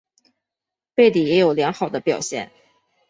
[0.95, 2.51] 贝里也有良好的表现。